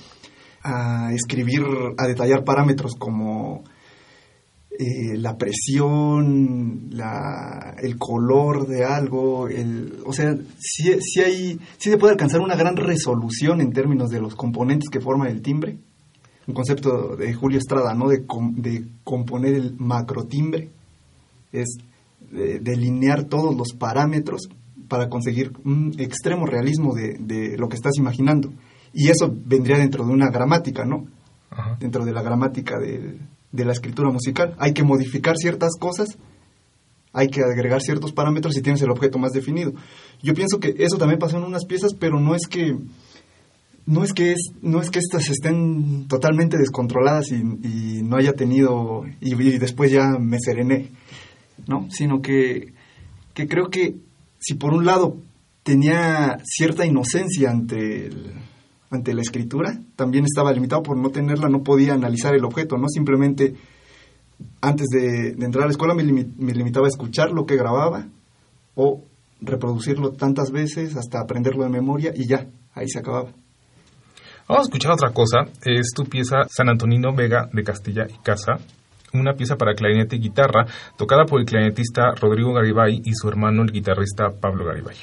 A 0.62 1.11
escribir, 1.12 1.62
a 1.99 2.06
detallar 2.06 2.42
parámetros 2.42 2.94
como 2.99 3.64
eh, 4.78 5.16
la 5.16 5.37
presión, 5.37 6.88
la, 6.90 7.76
el 7.81 7.97
color 7.97 8.66
de 8.66 8.85
algo, 8.85 9.49
el, 9.49 10.00
o 10.04 10.12
sea, 10.12 10.35
sí, 10.59 10.93
sí, 11.00 11.21
hay, 11.21 11.61
sí 11.78 11.90
se 11.90 11.99
puede 11.99 12.12
alcanzar 12.12 12.40
una 12.40 12.57
gran 12.57 12.76
resolución 12.76 13.61
en 13.61 13.73
términos 13.73 14.11
de 14.11 14.21
los 14.21 14.35
componentes 14.35 14.90
que 14.90 15.00
forman 15.00 15.28
el 15.28 15.43
timbre. 15.43 15.78
Un 16.47 16.54
concepto 16.54 17.16
de 17.16 17.33
Julio 17.33 17.59
Estrada, 17.59 17.95
¿no? 17.95 18.09
De, 18.09 18.25
de 18.57 18.85
componer 19.02 19.54
el 19.54 19.76
macrotimbre, 19.78 20.71
es 21.52 21.78
delinear 22.31 23.25
todos 23.25 23.57
los 23.57 23.73
parámetros 23.75 24.49
para 24.88 25.09
conseguir 25.09 25.52
un 25.64 25.93
extremo 25.99 26.47
realismo 26.47 26.95
de, 26.95 27.57
lo 27.59 27.69
que 27.69 27.76
estás 27.76 27.97
imaginando. 27.97 28.52
Y 28.93 29.09
eso 29.09 29.33
vendría 29.33 29.78
dentro 29.78 30.04
de 30.04 30.12
una 30.12 30.31
gramática, 30.31 30.85
¿no? 30.85 31.07
Dentro 31.78 32.04
de 32.04 32.12
la 32.12 32.23
gramática 32.23 32.78
de, 33.54 33.64
la 33.64 33.73
escritura 33.73 34.11
musical. 34.11 34.54
Hay 34.58 34.73
que 34.73 34.82
modificar 34.82 35.37
ciertas 35.37 35.73
cosas, 35.78 36.18
hay 37.12 37.28
que 37.28 37.42
agregar 37.42 37.80
ciertos 37.80 38.12
parámetros 38.12 38.56
y 38.56 38.62
tienes 38.62 38.82
el 38.82 38.90
objeto 38.90 39.18
más 39.18 39.32
definido. 39.32 39.73
Yo 40.23 40.34
pienso 40.34 40.58
que 40.61 40.75
eso 40.78 40.99
también 40.99 41.18
pasó 41.18 41.38
en 41.38 41.44
unas 41.44 41.64
piezas, 41.64 41.94
pero 41.94 42.20
no 42.20 42.34
es 42.34 42.46
que 42.46 42.76
no 43.87 44.02
es 44.02 44.14
que 44.14 44.32
es, 44.32 44.52
no 44.62 44.80
es 44.80 44.90
que 44.90 44.99
estas 44.99 45.28
estén 45.28 46.06
totalmente 46.08 46.56
descontroladas 46.56 47.30
y, 47.32 48.02
no 48.02 48.16
haya 48.16 48.32
tenido 48.32 49.04
y, 49.20 49.34
después 49.58 49.90
ya 49.90 50.18
me 50.18 50.38
serené, 50.40 50.90
¿no? 51.66 51.88
Sino 51.90 52.23
que, 52.23 52.73
que 53.34 53.46
creo 53.46 53.68
que 53.68 53.96
si 54.38 54.54
por 54.54 54.73
un 54.73 54.84
lado 54.84 55.18
tenía 55.62 56.38
cierta 56.44 56.87
inocencia 56.87 57.50
ante, 57.50 58.11
ante 58.95 59.15
la 59.15 59.23
escritura, 59.23 59.79
también 59.97 60.25
estaba 60.25 60.53
limitado 60.53 60.83
por 60.83 60.97
no 60.97 61.11
tenerla, 61.11 61.49
no 61.49 61.63
podía 61.63 61.95
analizar 61.95 62.35
el 62.35 62.45
objeto, 62.45 62.77
¿no? 62.77 62.89
Simplemente 62.89 63.55
antes 64.61 64.87
de, 64.89 65.31
entrar 65.45 65.65
a 65.65 65.67
la 65.67 65.73
escuela 65.73 65.95
me, 65.95 66.03
limitaba 66.03 66.87
a 66.87 66.89
escuchar 66.89 67.31
lo 67.31 67.47
que 67.47 67.57
grababa 67.57 68.07
o 68.75 69.05
reproducirlo 69.41 70.13
tantas 70.13 70.51
veces 70.51 70.97
hasta 70.97 71.21
aprenderlo 71.21 71.65
de 71.65 71.71
memoria 71.71 72.13
y 72.15 72.27
ya, 72.27 72.47
ahí 72.75 72.89
se 72.89 72.99
acababa. 72.99 73.31
Vamos 74.49 74.67
a 74.67 74.69
escuchar 74.69 74.93
otra 74.93 75.11
cosa. 75.11 75.39
Es 75.65 75.93
tu 75.95 76.05
pieza 76.05 76.43
San 76.49 76.69
Antonino 76.69 77.15
Vega 77.15 77.49
de 77.53 77.63
Castilla 77.63 78.07
y 78.09 78.23
Casa, 78.23 78.59
una 79.13 79.35
pieza 79.35 79.57
para 79.57 79.75
clarinete 79.75 80.17
y 80.17 80.21
guitarra, 80.21 80.67
tocada 80.99 81.25
por 81.25 81.41
el 81.41 81.47
clarinetista 81.47 82.15
Rodrigo 82.21 82.53
Garibay 82.53 83.01
y 83.05 83.15
su 83.15 83.29
hermano 83.29 83.63
el 83.63 83.73
guitarrista 83.73 84.31
Pablo 84.41 84.65
Garibay. 84.67 84.97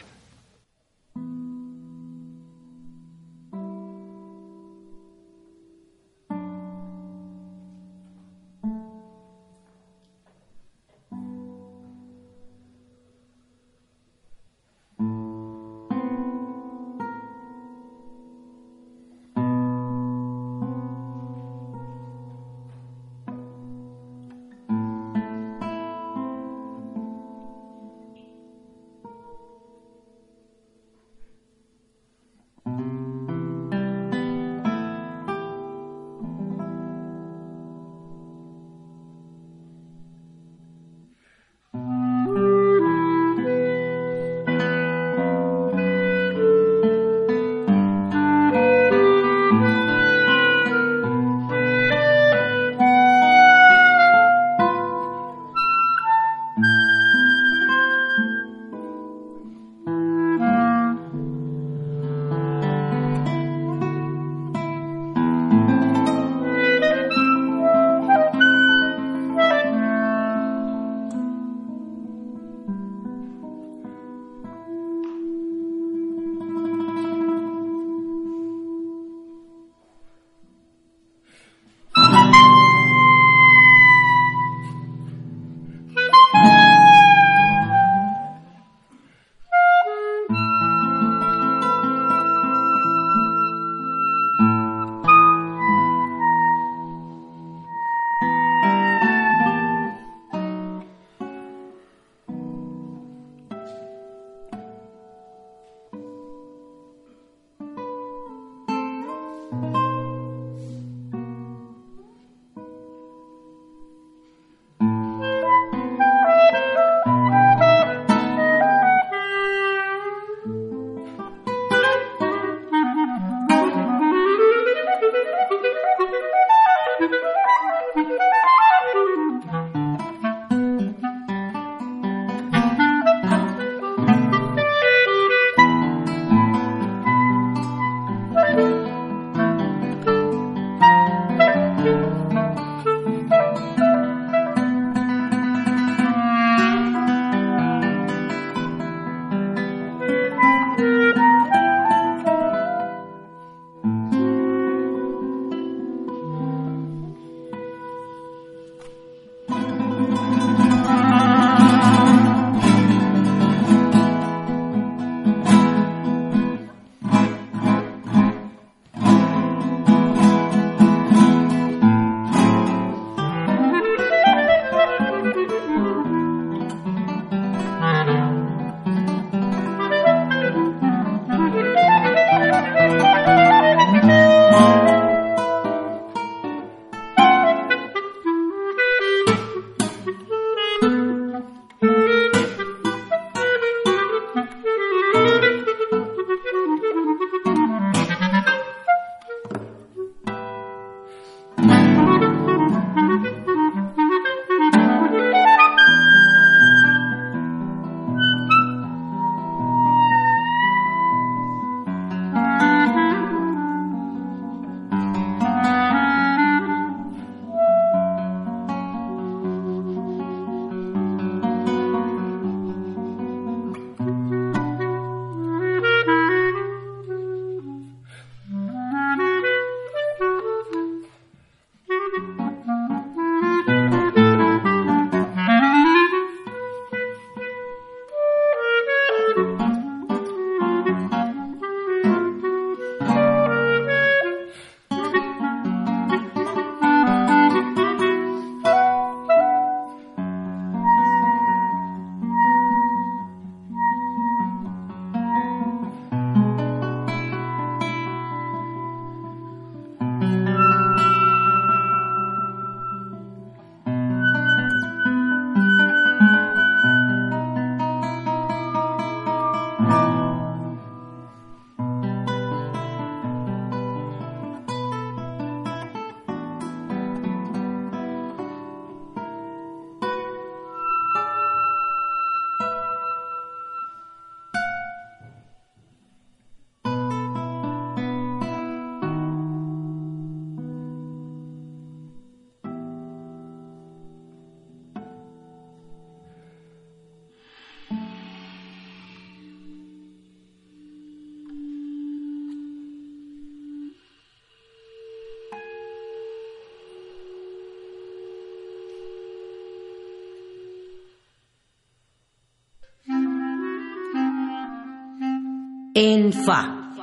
En 315.93 316.31
Fa. 316.31 316.93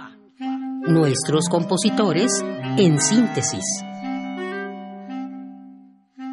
Nuestros 0.87 1.46
compositores 1.51 2.42
en 2.79 2.98
síntesis. 2.98 3.85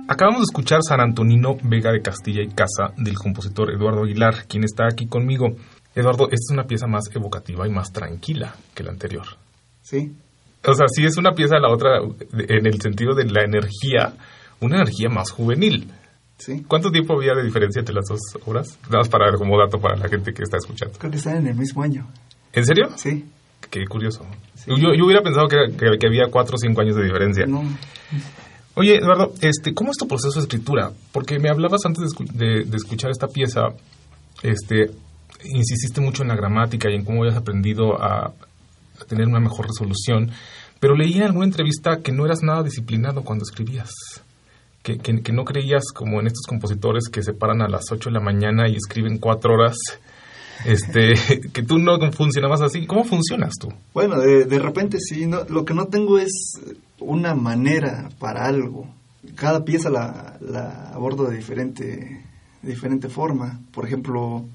Acabamos 0.08 0.40
de 0.40 0.44
escuchar 0.44 0.80
San 0.82 1.02
Antonino 1.02 1.58
Vega 1.64 1.92
de 1.92 2.02
Castilla 2.02 2.42
y 2.42 2.48
Casa 2.48 2.94
del 2.96 3.18
compositor 3.18 3.72
Eduardo 3.72 4.04
Aguilar, 4.04 4.46
quien 4.48 4.64
está 4.64 4.86
aquí 4.86 5.08
conmigo. 5.08 5.48
Eduardo, 5.94 6.26
esta 6.26 6.36
es 6.36 6.52
una 6.54 6.64
pieza 6.64 6.88
más 6.88 7.14
evocativa 7.14 7.68
y 7.68 7.72
más 7.72 7.92
tranquila 7.92 8.56
que 8.74 8.84
la 8.84 8.92
anterior. 8.92 9.26
Sí. 9.82 10.16
O 10.66 10.74
sea, 10.74 10.88
sí 10.88 11.06
es 11.06 11.18
una 11.18 11.34
pieza 11.34 11.60
la 11.60 11.70
otra 11.70 12.00
en 12.32 12.66
el 12.66 12.80
sentido 12.80 13.14
de 13.16 13.26
la 13.26 13.44
energía, 13.44 14.14
una 14.62 14.78
energía 14.78 15.10
más 15.10 15.30
juvenil. 15.32 15.92
Sí. 16.38 16.64
¿Cuánto 16.66 16.90
tiempo 16.90 17.16
había 17.16 17.34
de 17.34 17.44
diferencia 17.44 17.82
entre 17.82 17.96
las 17.96 18.06
dos 18.08 18.20
obras? 18.46 18.80
Nada 18.86 19.00
más 19.00 19.10
para 19.10 19.34
como 19.34 19.58
dato 19.58 19.78
para 19.78 19.98
la 19.98 20.08
gente 20.08 20.34
que 20.34 20.44
está 20.44 20.56
escuchando. 20.56 20.98
Creo 20.98 21.12
que 21.12 21.18
están 21.18 21.36
en 21.38 21.48
el 21.48 21.56
mismo 21.56 21.82
año. 21.82 22.08
¿En 22.56 22.66
serio? 22.66 22.90
Sí. 22.98 23.26
Qué 23.70 23.86
curioso. 23.86 24.26
Yo, 24.68 24.94
yo 24.96 25.06
hubiera 25.06 25.22
pensado 25.22 25.48
que, 25.48 25.58
que- 25.78 25.98
que 26.00 26.08
había 26.08 26.28
cuatro 26.32 26.56
o 26.56 26.58
cinco 26.58 26.82
años 26.82 26.96
de 26.96 27.04
diferencia. 27.04 27.46
No. 27.46 27.64
Oye, 28.76 28.96
Eduardo, 28.98 29.34
este, 29.42 29.74
¿cómo 29.74 29.92
es 29.92 29.98
tu 29.98 30.08
proceso 30.08 30.34
de 30.36 30.42
escritura? 30.42 30.92
Porque 31.12 31.40
me 31.40 31.50
hablabas 31.50 31.86
antes 31.86 32.02
de, 32.02 32.08
escu- 32.08 32.32
de- 32.32 32.64
de 32.66 32.78
escuchar 32.78 33.10
esta 33.12 33.28
pieza, 33.28 33.70
este, 34.44 34.92
insististe 35.46 36.02
mucho 36.02 36.24
en 36.24 36.30
la 36.30 36.36
gramática 36.36 36.90
y 36.90 36.96
en 36.96 37.06
cómo 37.06 37.22
habías 37.24 37.38
aprendido 37.38 38.02
a, 38.02 38.28
a 38.28 39.06
tener 39.08 39.28
una 39.28 39.40
mejor 39.40 39.68
resolución, 39.68 40.32
pero 40.80 40.96
leí 40.96 41.14
en 41.14 41.24
alguna 41.24 41.46
entrevista 41.46 42.02
que 42.02 42.12
no 42.12 42.26
eras 42.26 42.42
nada 42.44 42.64
disciplinado 42.64 43.24
cuando 43.24 43.44
escribías, 43.44 43.92
que, 44.84 44.98
que- 44.98 45.22
que 45.22 45.32
no 45.32 45.46
creías 45.46 45.86
como 45.94 46.20
en 46.20 46.28
estos 46.28 46.46
compositores 46.48 47.08
que 47.10 47.24
se 47.24 47.34
paran 47.34 47.62
a 47.62 47.70
las 47.70 47.86
8 47.92 48.10
de 48.10 48.14
la 48.14 48.20
mañana 48.22 48.68
y 48.68 48.76
escriben 48.76 49.20
cuatro 49.20 49.54
horas, 49.54 49.78
este, 50.64 51.14
que 51.54 51.64
tú 51.64 51.78
no 51.78 52.00
funcionabas 52.12 52.62
así. 52.62 52.86
¿Cómo 52.86 53.04
funcionas 53.04 53.54
tú? 53.60 53.70
Bueno, 53.94 54.20
de, 54.20 54.46
de 54.46 54.60
repente 54.60 54.98
sí. 55.00 55.26
No, 55.26 55.44
lo 55.50 55.66
que 55.66 55.74
no 55.74 55.88
tengo 55.88 56.18
es 56.18 56.32
una 57.00 57.36
manera 57.36 58.10
para 58.20 58.46
algo. 58.46 58.88
Cada 59.36 59.66
pieza 59.66 59.90
la, 59.90 60.38
la 60.40 60.90
abordo 60.94 61.26
de 61.26 61.38
diferente, 61.38 62.24
diferente 62.62 63.10
forma. 63.10 63.60
Por 63.72 63.86
ejemplo, 63.86 64.46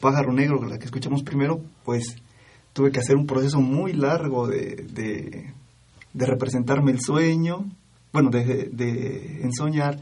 Pájaro 0.00 0.32
Negro, 0.32 0.64
la 0.66 0.78
que 0.78 0.84
escuchamos 0.84 1.22
primero, 1.22 1.60
pues 1.84 2.16
tuve 2.72 2.92
que 2.92 3.00
hacer 3.00 3.16
un 3.16 3.26
proceso 3.26 3.60
muy 3.60 3.92
largo 3.92 4.46
de, 4.46 4.86
de, 4.92 5.52
de 6.12 6.26
representarme 6.26 6.92
el 6.92 7.00
sueño, 7.00 7.64
bueno, 8.12 8.30
de, 8.30 8.68
de 8.70 9.40
ensoñar, 9.42 9.98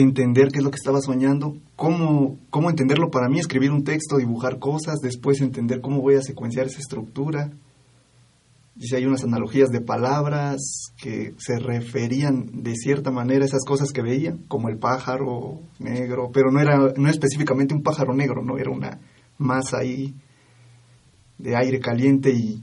entender 0.00 0.48
qué 0.48 0.58
es 0.58 0.64
lo 0.64 0.70
que 0.70 0.76
estaba 0.76 1.00
soñando, 1.00 1.56
cómo, 1.76 2.38
cómo 2.50 2.70
entenderlo 2.70 3.10
para 3.10 3.28
mí, 3.28 3.38
escribir 3.38 3.70
un 3.70 3.84
texto, 3.84 4.16
dibujar 4.16 4.58
cosas, 4.58 5.00
después 5.00 5.40
entender 5.40 5.80
cómo 5.80 6.00
voy 6.00 6.14
a 6.14 6.22
secuenciar 6.22 6.66
esa 6.66 6.80
estructura. 6.80 7.50
Y 8.76 8.86
si 8.86 8.94
hay 8.94 9.06
unas 9.06 9.24
analogías 9.24 9.70
de 9.70 9.80
palabras 9.80 10.92
que 10.96 11.34
se 11.38 11.58
referían 11.58 12.62
de 12.62 12.76
cierta 12.76 13.10
manera 13.10 13.44
a 13.44 13.48
esas 13.48 13.64
cosas 13.64 13.92
que 13.92 14.02
veía, 14.02 14.36
como 14.46 14.68
el 14.68 14.78
pájaro 14.78 15.60
negro, 15.78 16.30
pero 16.32 16.52
no 16.52 16.60
era, 16.60 16.92
no 16.96 17.08
específicamente 17.08 17.74
un 17.74 17.82
pájaro 17.82 18.14
negro, 18.14 18.42
no 18.44 18.56
era 18.56 18.70
una 18.70 19.00
masa 19.36 19.78
ahí 19.78 20.14
de 21.38 21.56
aire 21.56 21.80
caliente 21.80 22.30
y, 22.30 22.62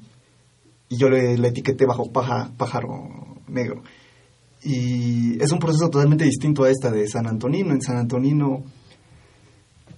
yo 0.88 1.10
le, 1.10 1.38
le 1.38 1.48
etiqueté 1.48 1.86
bajo 1.86 2.12
pájaro 2.12 3.42
negro. 3.48 3.82
Y 4.68 5.42
es 5.42 5.52
un 5.52 5.60
proceso 5.60 5.92
totalmente 5.92 6.26
distinto 6.26 6.64
a 6.64 6.72
esta 6.72 6.90
de 6.90 7.08
San 7.08 7.28
Antonino. 7.28 7.72
En 7.72 7.82
San 7.82 7.98
Antonino 7.98 8.64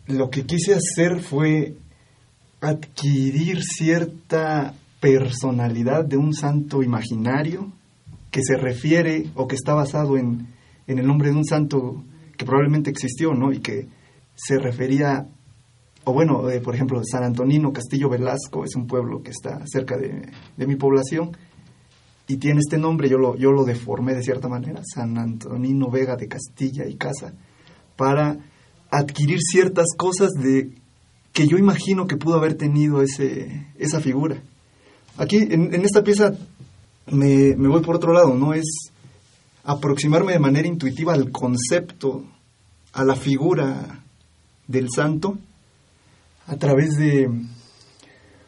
lo 0.07 0.29
que 0.29 0.45
quise 0.45 0.75
hacer 0.75 1.21
fue 1.21 1.75
adquirir 2.59 3.61
cierta 3.63 4.73
personalidad 4.99 6.03
de 6.03 6.17
un 6.17 6.33
santo 6.33 6.83
imaginario 6.83 7.71
que 8.29 8.41
se 8.43 8.57
refiere 8.57 9.29
o 9.35 9.47
que 9.47 9.55
está 9.55 9.73
basado 9.73 10.17
en, 10.17 10.47
en 10.85 10.99
el 10.99 11.07
nombre 11.07 11.29
de 11.29 11.37
un 11.37 11.45
santo 11.45 12.03
que 12.35 12.45
probablemente 12.45 12.89
existió, 12.89 13.33
¿no? 13.33 13.53
Y 13.53 13.59
que 13.59 13.87
se 14.35 14.57
refería, 14.59 15.27
o 16.03 16.11
bueno, 16.11 16.49
eh, 16.49 16.59
por 16.59 16.75
ejemplo, 16.75 17.01
San 17.05 17.23
Antonino 17.23 17.71
Castillo 17.71 18.09
Velasco 18.09 18.65
es 18.65 18.75
un 18.75 18.85
pueblo 18.85 19.23
que 19.23 19.31
está 19.31 19.65
cerca 19.65 19.97
de, 19.97 20.29
de 20.57 20.67
mi 20.67 20.75
población 20.75 21.31
y 22.27 22.37
tiene 22.37 22.59
este 22.59 22.77
nombre, 22.77 23.09
yo 23.09 23.17
lo, 23.17 23.37
yo 23.37 23.51
lo 23.51 23.63
deformé 23.63 24.13
de 24.13 24.21
cierta 24.21 24.49
manera, 24.49 24.81
San 24.83 25.17
Antonino 25.17 25.89
Vega 25.89 26.17
de 26.17 26.27
Castilla 26.27 26.85
y 26.85 26.95
Casa, 26.95 27.33
para 27.95 28.37
adquirir 28.91 29.39
ciertas 29.39 29.87
cosas 29.97 30.31
de 30.31 30.71
que 31.31 31.47
yo 31.47 31.57
imagino 31.57 32.05
que 32.05 32.17
pudo 32.17 32.35
haber 32.35 32.55
tenido 32.55 33.01
ese, 33.01 33.67
esa 33.77 34.01
figura. 34.01 34.41
Aquí, 35.17 35.37
en, 35.37 35.73
en 35.73 35.85
esta 35.85 36.03
pieza, 36.03 36.33
me, 37.09 37.55
me 37.55 37.69
voy 37.69 37.81
por 37.81 37.95
otro 37.95 38.11
lado, 38.11 38.33
¿no? 38.35 38.53
Es 38.53 38.91
aproximarme 39.63 40.33
de 40.33 40.39
manera 40.39 40.67
intuitiva 40.67 41.13
al 41.13 41.31
concepto, 41.31 42.25
a 42.91 43.05
la 43.05 43.15
figura 43.15 44.03
del 44.67 44.87
santo, 44.93 45.37
a 46.45 46.57
través 46.57 46.97
de, 46.97 47.29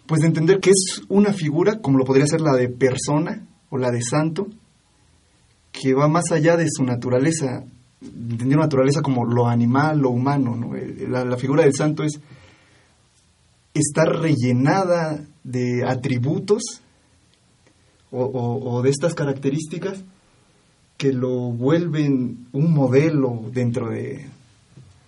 pues 0.06 0.22
de 0.22 0.28
entender 0.28 0.60
que 0.60 0.72
es 0.72 1.02
una 1.08 1.32
figura, 1.32 1.80
como 1.80 1.98
lo 1.98 2.06
podría 2.06 2.28
ser 2.28 2.42
la 2.42 2.54
de 2.54 2.68
persona 2.68 3.46
o 3.70 3.78
la 3.78 3.92
de 3.92 4.02
santo, 4.02 4.48
que 5.72 5.94
va 5.94 6.08
más 6.08 6.32
allá 6.32 6.58
de 6.58 6.68
su 6.70 6.84
naturaleza, 6.84 7.64
entender 8.02 8.58
naturaleza 8.58 9.02
como 9.02 9.26
lo 9.26 9.48
animal, 9.48 10.00
lo 10.00 10.10
humano, 10.10 10.56
¿no? 10.56 10.72
La, 11.08 11.26
la 11.26 11.38
figura 11.38 11.64
del 11.64 11.74
santo 11.74 12.04
es 12.04 12.20
estar 13.74 14.08
rellenada 14.08 15.24
de 15.44 15.84
atributos 15.88 16.82
o, 18.12 18.24
o, 18.24 18.72
o, 18.72 18.82
de 18.82 18.90
estas 18.90 19.14
características 19.14 20.04
que 20.98 21.14
lo 21.14 21.52
vuelven 21.52 22.48
un 22.52 22.74
modelo 22.74 23.44
dentro 23.54 23.90
de, 23.90 24.26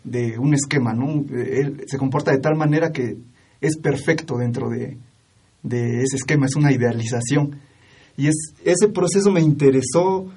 de 0.04 0.38
un 0.38 0.54
esquema, 0.54 0.94
¿no? 0.94 1.26
Él 1.34 1.84
se 1.88 1.98
comporta 1.98 2.32
de 2.32 2.40
tal 2.40 2.56
manera 2.56 2.92
que 2.92 3.18
es 3.60 3.78
perfecto 3.78 4.38
dentro 4.38 4.70
de, 4.70 4.98
de 5.64 6.02
ese 6.04 6.18
esquema, 6.18 6.46
es 6.46 6.56
una 6.56 6.72
idealización. 6.72 7.60
Y 8.22 8.28
es, 8.28 8.54
ese 8.64 8.88
proceso 8.88 9.32
me 9.32 9.42
interesó 9.42 10.28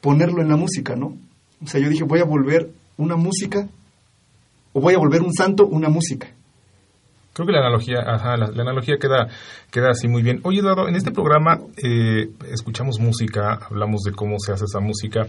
ponerlo 0.00 0.40
en 0.40 0.48
la 0.48 0.56
música, 0.56 0.96
¿no? 0.96 1.14
O 1.62 1.66
sea, 1.66 1.78
yo 1.78 1.90
dije, 1.90 2.02
voy 2.02 2.20
a 2.20 2.24
volver 2.24 2.70
una 2.96 3.16
música, 3.16 3.68
o 4.72 4.80
voy 4.80 4.94
a 4.94 4.98
volver 4.98 5.20
un 5.20 5.34
santo 5.34 5.66
una 5.66 5.90
música. 5.90 6.26
Creo 7.34 7.46
que 7.46 7.52
la 7.52 7.58
analogía, 7.58 7.98
ajá, 8.00 8.38
la, 8.38 8.46
analogía 8.46 8.96
queda, 8.98 9.28
queda 9.70 9.90
así 9.90 10.08
muy 10.08 10.22
bien. 10.22 10.40
Oye, 10.44 10.60
Eduardo, 10.60 10.88
en 10.88 10.96
este 10.96 11.10
programa 11.10 11.60
eh, 11.82 12.30
escuchamos 12.50 12.98
música, 12.98 13.58
hablamos 13.68 14.00
de 14.04 14.12
cómo 14.12 14.38
se 14.38 14.52
hace 14.52 14.64
esa 14.64 14.80
música. 14.80 15.26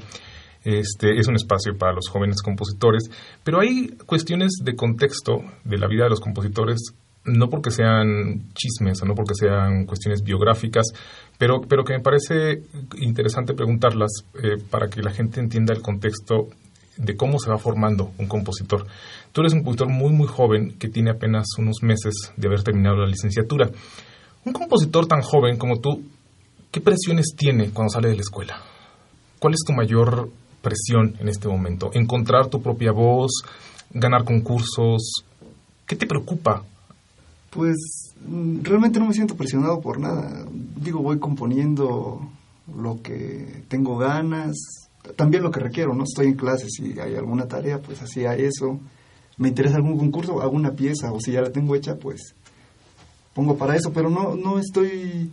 Este, 0.64 1.20
es 1.20 1.28
un 1.28 1.36
espacio 1.36 1.78
para 1.78 1.92
los 1.92 2.08
jóvenes 2.08 2.42
compositores, 2.42 3.12
pero 3.44 3.60
hay 3.60 3.90
cuestiones 4.06 4.54
de 4.64 4.74
contexto 4.74 5.44
de 5.66 5.78
la 5.78 5.88
vida 5.90 6.06
de 6.06 6.12
los 6.12 6.22
compositores, 6.22 6.94
no 7.26 7.50
porque 7.50 7.72
sean 7.72 8.54
chismes 8.54 9.02
o 9.02 9.06
no 9.06 9.16
porque 9.16 9.34
sean 9.36 9.86
cuestiones 9.86 10.24
biográficas, 10.24 10.86
pero, 11.38 11.62
pero 11.62 11.84
que 11.84 11.94
me 11.94 12.02
parece 12.02 12.62
interesante 12.98 13.54
preguntarlas 13.54 14.12
eh, 14.36 14.62
para 14.70 14.88
que 14.88 15.02
la 15.02 15.12
gente 15.12 15.40
entienda 15.40 15.74
el 15.74 15.82
contexto 15.82 16.50
de 16.98 17.16
cómo 17.16 17.40
se 17.40 17.50
va 17.50 17.58
formando 17.58 18.12
un 18.18 18.28
compositor. 18.28 18.86
Tú 19.32 19.42
eres 19.42 19.54
un 19.54 19.60
compositor 19.60 19.90
muy, 19.90 20.12
muy 20.14 20.28
joven 20.28 20.78
que 20.80 20.88
tiene 20.88 21.12
apenas 21.12 21.46
unos 21.58 21.78
meses 21.82 22.32
de 22.38 22.48
haber 22.48 22.64
terminado 22.64 22.98
la 22.98 23.08
licenciatura. 23.08 23.70
Un 24.46 24.54
compositor 24.54 25.08
tan 25.08 25.22
joven 25.22 25.58
como 25.58 25.80
tú, 25.80 26.04
¿qué 26.72 26.80
presiones 26.80 27.34
tiene 27.36 27.72
cuando 27.72 27.92
sale 27.92 28.10
de 28.10 28.16
la 28.16 28.22
escuela? 28.22 28.62
¿Cuál 29.40 29.54
es 29.54 29.62
tu 29.66 29.74
mayor 29.74 30.30
presión 30.62 31.16
en 31.20 31.28
este 31.28 31.48
momento? 31.48 31.90
¿Encontrar 31.94 32.48
tu 32.48 32.62
propia 32.62 32.92
voz? 32.92 33.44
¿Ganar 33.92 34.24
concursos? 34.24 35.26
¿Qué 35.86 35.96
te 35.96 36.08
preocupa? 36.08 36.64
Pues 37.56 37.78
realmente 38.64 39.00
no 39.00 39.08
me 39.08 39.14
siento 39.14 39.36
presionado 39.36 39.80
por 39.80 39.98
nada. 39.98 40.46
Digo, 40.76 41.02
voy 41.02 41.20
componiendo 41.20 42.20
lo 42.78 43.02
que 43.02 43.64
tengo 43.70 43.98
ganas, 43.98 44.58
también 45.16 45.42
lo 45.42 45.52
que 45.52 45.62
requiero, 45.62 45.94
¿no? 45.94 46.04
Estoy 46.04 46.28
en 46.28 46.34
clase, 46.34 46.68
si 46.70 47.00
hay 47.00 47.16
alguna 47.16 47.48
tarea, 47.48 47.82
pues 47.82 48.02
hacía 48.02 48.36
eso. 48.36 48.78
Me 49.38 49.48
interesa 49.48 49.78
algún 49.78 49.98
concurso, 49.98 50.42
hago 50.42 50.52
una 50.52 50.74
pieza, 50.74 51.14
o 51.14 51.22
si 51.22 51.32
ya 51.32 51.42
la 51.42 51.54
tengo 51.54 51.76
hecha, 51.76 51.96
pues 51.96 52.36
pongo 53.34 53.56
para 53.56 53.78
eso, 53.78 53.94
pero 53.94 54.10
no, 54.10 54.36
no 54.36 54.60
estoy 54.60 55.32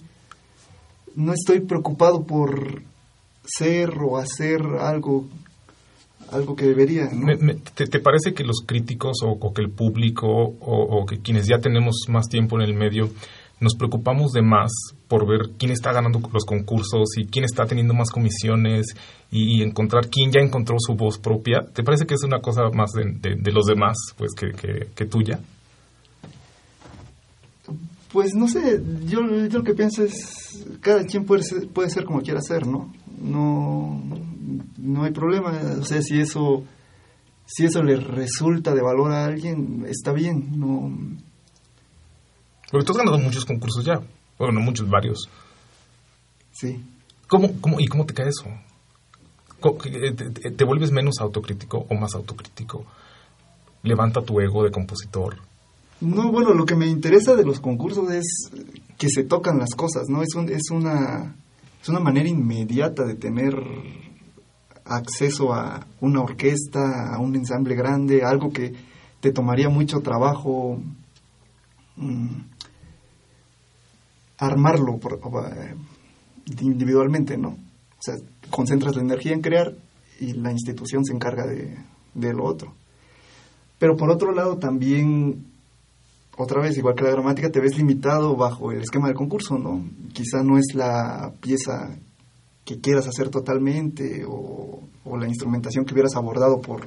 no 1.17 1.33
estoy 1.33 1.59
preocupado 1.61 2.23
por 2.23 2.83
ser 3.45 3.99
o 3.99 4.17
hacer 4.17 4.63
algo 4.81 5.27
algo 6.33 6.57
que 6.57 6.67
debería. 6.67 7.09
¿no? 7.13 7.27
Me, 7.27 7.37
me, 7.37 7.55
te, 7.55 7.87
te, 7.87 8.01
parece 8.01 8.35
que 8.35 8.45
los 8.45 8.63
críticos 8.67 9.19
o, 9.23 9.31
o 9.31 9.53
que 9.53 9.63
el 9.63 9.71
público 9.71 10.27
o, 10.27 10.57
o, 10.61 11.07
que 11.07 11.19
quienes 11.19 11.47
ya 11.47 11.59
tenemos 11.59 12.07
más 12.09 12.29
tiempo 12.29 12.57
en 12.57 12.63
el 12.63 12.75
medio 12.75 13.11
nos 13.61 13.77
preocupamos 13.77 14.33
de 14.33 14.43
más 14.43 14.73
por 15.07 15.27
ver 15.27 15.51
quién 15.57 15.71
está 15.71 15.93
ganando 15.93 16.21
los 16.33 16.45
concursos 16.45 17.17
y 17.17 17.27
quién 17.27 17.45
está 17.45 17.65
teniendo 17.65 17.95
más 17.95 18.11
comisiones 18.11 18.87
y, 19.31 19.59
y 19.59 19.63
encontrar 19.63 20.09
quién 20.09 20.33
ya 20.33 20.41
encontró 20.41 20.77
su 20.81 20.95
voz 20.95 21.19
propia? 21.19 21.61
¿Te 21.73 21.85
parece 21.85 22.07
que 22.07 22.15
es 22.15 22.25
una 22.25 22.41
cosa 22.41 22.63
más 22.73 22.91
de, 22.93 23.05
de, 23.05 23.37
de 23.37 23.53
los 23.53 23.67
demás 23.67 23.97
pues 24.17 24.33
que, 24.35 24.51
que, 24.51 24.89
que 24.95 25.05
tuya? 25.07 25.39
Pues 28.13 28.35
no 28.35 28.47
sé, 28.47 28.83
yo, 29.07 29.21
yo 29.49 29.59
lo 29.59 29.65
que 29.65 29.75
pienso 29.75 30.05
es, 30.05 30.67
cada 30.81 31.05
quien 31.05 31.25
puede 31.25 31.43
ser, 31.45 31.69
puede 31.69 31.89
ser 31.89 32.05
como 32.05 32.21
quiera 32.21 32.43
ser, 32.43 32.67
¿no? 32.67 32.93
No, 33.23 34.03
no 34.83 35.05
hay 35.05 35.13
problema, 35.13 35.53
o 35.81 35.85
sea, 35.85 36.03
si 36.03 36.21
eso, 36.21 36.65
si 37.47 37.65
eso 37.65 37.83
le 37.83 37.97
resulta 37.97 38.75
de 38.75 38.83
valor 38.83 39.13
a 39.13 39.25
alguien, 39.27 39.87
está 39.89 40.13
bien, 40.13 40.59
no... 40.59 40.93
Porque 42.71 42.87
tú 42.87 42.93
has 42.93 42.99
ganado 42.99 43.19
muchos 43.19 43.45
concursos 43.45 43.85
ya, 43.85 44.01
bueno, 44.39 44.55
no 44.55 44.61
muchos, 44.61 44.89
varios. 44.89 45.29
Sí. 46.53 46.83
¿Cómo, 47.29 47.53
cómo, 47.61 47.81
¿Y 47.81 47.87
cómo 47.87 48.07
te 48.07 48.15
cae 48.15 48.29
eso? 48.29 48.45
¿Cómo- 49.61 49.79
que- 49.79 49.91
te, 50.13 50.51
te 50.51 50.65
vuelves 50.65 50.91
menos 50.91 51.17
autocrítico 51.21 51.87
o 51.89 51.95
más 51.95 52.15
autocrítico? 52.15 52.85
¿Levanta 53.83 54.23
tu 54.23 54.41
ego 54.41 54.65
de 54.65 54.71
compositor? 54.71 55.37
No, 56.01 56.33
bueno, 56.33 56.53
lo 56.55 56.65
que 56.67 56.75
me 56.75 56.87
interesa 56.89 57.35
de 57.37 57.45
los 57.45 57.61
concursos 57.61 58.11
es 58.11 58.51
que 58.99 59.09
se 59.09 59.25
tocan 59.25 59.59
las 59.59 59.75
cosas, 59.77 60.09
¿no? 60.09 60.23
Es, 60.23 60.35
un- 60.35 60.49
es, 60.49 60.71
una, 60.71 61.35
es 61.83 61.89
una 61.89 62.01
manera 62.01 62.29
inmediata 62.29 63.05
de 63.05 63.15
tener 63.15 63.55
acceso 64.85 65.53
a 65.53 65.87
una 66.01 66.21
orquesta, 66.21 67.15
a 67.15 67.19
un 67.19 67.37
ensamble 67.37 67.75
grande, 67.75 68.25
algo 68.25 68.51
que 68.51 68.73
te 69.21 69.33
tomaría 69.33 69.69
mucho 69.69 70.01
trabajo 70.01 70.81
mm, 71.97 72.41
armarlo 74.39 74.99
eh, 74.99 75.75
individualmente, 76.61 77.39
¿no? 77.39 77.51
O 77.51 78.03
sea, 78.03 78.17
concentras 78.51 78.97
la 78.97 79.03
energía 79.03 79.33
en 79.33 79.41
crear 79.41 79.75
y 80.19 80.33
la 80.33 80.51
institución 80.51 81.05
se 81.05 81.13
encarga 81.13 81.47
de, 81.47 81.77
de 82.15 82.33
lo 82.33 82.45
otro. 82.45 82.75
Pero 83.79 83.97
por 83.97 84.11
otro 84.11 84.33
lado 84.33 84.59
también, 84.59 85.47
otra 86.37 86.61
vez, 86.61 86.77
igual 86.77 86.95
que 86.95 87.05
la 87.05 87.11
gramática, 87.11 87.51
te 87.51 87.61
ves 87.61 87.77
limitado 87.77 88.37
bajo 88.37 88.73
el 88.73 88.81
esquema 88.81 89.07
del 89.07 89.17
concurso, 89.17 89.59
¿no? 89.59 89.85
Quizá 90.13 90.43
no 90.43 90.59
es 90.59 90.75
la 90.75 91.33
pieza 91.41 91.97
que 92.65 92.81
quieras 92.81 93.07
hacer 93.09 93.29
totalmente 93.29 94.25
o, 94.27 94.89
la 95.19 95.27
instrumentación 95.27 95.85
que 95.85 95.93
hubieras 95.95 96.17
abordado 96.17 96.61
por, 96.61 96.87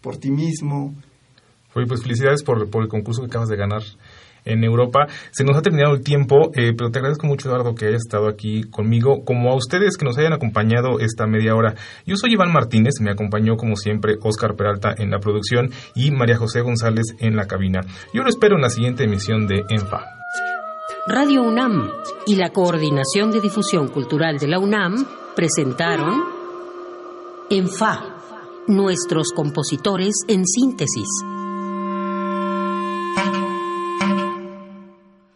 por 0.00 0.16
ti 0.16 0.30
mismo. 0.30 0.94
Oye, 1.74 1.86
pues 1.86 2.02
felicidades 2.02 2.42
por, 2.42 2.68
por 2.70 2.82
el 2.82 2.88
concurso 2.88 3.22
que 3.22 3.28
acabas 3.28 3.48
de 3.48 3.56
ganar 3.56 3.82
en 4.46 4.64
Europa. 4.64 5.06
Se 5.30 5.44
nos 5.44 5.56
ha 5.56 5.62
terminado 5.62 5.94
el 5.94 6.02
tiempo, 6.02 6.50
eh, 6.54 6.72
pero 6.76 6.90
te 6.90 7.00
agradezco 7.00 7.26
mucho, 7.26 7.48
Eduardo, 7.48 7.74
que 7.74 7.86
hayas 7.86 8.02
estado 8.06 8.28
aquí 8.28 8.62
conmigo, 8.62 9.24
como 9.24 9.50
a 9.50 9.56
ustedes 9.56 9.96
que 9.98 10.06
nos 10.06 10.16
hayan 10.16 10.32
acompañado 10.32 11.00
esta 11.00 11.26
media 11.26 11.54
hora. 11.54 11.74
Yo 12.06 12.16
soy 12.16 12.32
Iván 12.32 12.52
Martínez, 12.52 12.94
me 13.00 13.10
acompañó 13.10 13.56
como 13.56 13.76
siempre 13.76 14.14
Oscar 14.22 14.54
Peralta 14.56 14.94
en 14.96 15.10
la 15.10 15.18
producción 15.18 15.70
y 15.94 16.12
María 16.12 16.36
José 16.36 16.62
González 16.62 17.04
en 17.18 17.36
la 17.36 17.46
cabina. 17.46 17.80
Yo 18.14 18.22
lo 18.22 18.28
espero 18.28 18.56
en 18.56 18.62
la 18.62 18.70
siguiente 18.70 19.04
emisión 19.04 19.46
de 19.46 19.64
ENFA. 19.68 20.15
Radio 21.08 21.44
UNAM 21.44 21.88
y 22.26 22.34
la 22.34 22.50
Coordinación 22.50 23.30
de 23.30 23.40
Difusión 23.40 23.86
Cultural 23.86 24.38
de 24.38 24.48
la 24.48 24.58
UNAM 24.58 25.06
presentaron 25.36 26.20
En 27.48 27.68
Fa, 27.68 28.16
nuestros 28.66 29.28
compositores 29.30 30.16
en 30.26 30.44
síntesis 30.44 31.06